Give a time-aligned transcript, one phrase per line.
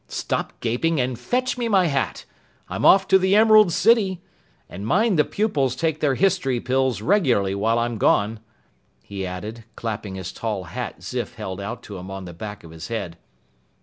[0.07, 2.25] Stop gaping and fetch me my hat.
[2.67, 4.19] I'm off to the Emerald City.
[4.67, 8.39] And mind the pupils take their history pills regularly while I'm gone,"
[9.03, 12.71] he added, clapping his tall hat Zif held out to him on the back of
[12.71, 13.15] his head.